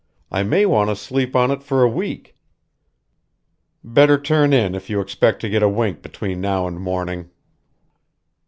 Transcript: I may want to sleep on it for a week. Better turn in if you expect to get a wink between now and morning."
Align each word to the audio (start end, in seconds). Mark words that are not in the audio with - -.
I 0.31 0.41
may 0.41 0.65
want 0.65 0.89
to 0.89 0.95
sleep 0.95 1.35
on 1.35 1.51
it 1.51 1.61
for 1.61 1.83
a 1.83 1.87
week. 1.87 2.35
Better 3.83 4.19
turn 4.19 4.51
in 4.51 4.73
if 4.73 4.89
you 4.89 4.99
expect 4.99 5.41
to 5.41 5.47
get 5.49 5.61
a 5.61 5.69
wink 5.69 6.01
between 6.01 6.41
now 6.41 6.65
and 6.65 6.79
morning." 6.79 7.29